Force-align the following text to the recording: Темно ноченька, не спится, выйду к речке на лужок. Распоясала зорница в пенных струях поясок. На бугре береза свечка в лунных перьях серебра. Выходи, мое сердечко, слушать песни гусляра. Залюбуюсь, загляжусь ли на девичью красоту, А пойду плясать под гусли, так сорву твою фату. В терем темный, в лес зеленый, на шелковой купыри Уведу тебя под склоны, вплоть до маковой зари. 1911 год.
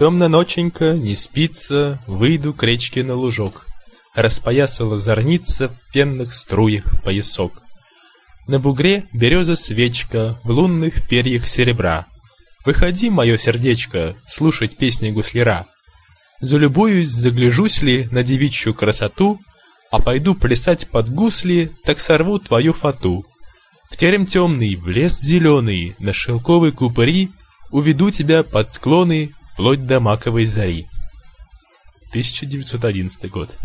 Темно 0.00 0.28
ноченька, 0.28 0.94
не 0.94 1.14
спится, 1.14 2.02
выйду 2.06 2.54
к 2.54 2.62
речке 2.62 3.04
на 3.04 3.16
лужок. 3.16 3.66
Распоясала 4.14 4.96
зорница 4.96 5.68
в 5.68 5.92
пенных 5.92 6.32
струях 6.32 7.02
поясок. 7.04 7.60
На 8.46 8.58
бугре 8.58 9.04
береза 9.12 9.56
свечка 9.56 10.40
в 10.42 10.52
лунных 10.52 11.06
перьях 11.06 11.46
серебра. 11.46 12.06
Выходи, 12.64 13.10
мое 13.10 13.36
сердечко, 13.36 14.16
слушать 14.26 14.78
песни 14.78 15.10
гусляра. 15.10 15.66
Залюбуюсь, 16.40 17.10
загляжусь 17.10 17.82
ли 17.82 18.08
на 18.10 18.22
девичью 18.22 18.72
красоту, 18.72 19.38
А 19.90 20.00
пойду 20.00 20.34
плясать 20.34 20.88
под 20.88 21.10
гусли, 21.10 21.72
так 21.84 22.00
сорву 22.00 22.38
твою 22.38 22.72
фату. 22.72 23.26
В 23.90 23.98
терем 23.98 24.24
темный, 24.24 24.76
в 24.76 24.88
лес 24.88 25.20
зеленый, 25.20 25.94
на 25.98 26.14
шелковой 26.14 26.72
купыри 26.72 27.28
Уведу 27.70 28.10
тебя 28.10 28.42
под 28.42 28.68
склоны, 28.68 29.32
вплоть 29.60 29.84
до 29.86 30.00
маковой 30.00 30.46
зари. 30.46 30.88
1911 32.08 33.30
год. 33.30 33.58